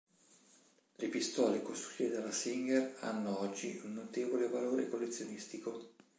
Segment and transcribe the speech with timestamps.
[0.97, 5.91] Le pistole costruite dalla singer hanno oggi un notevole valore collezionistico.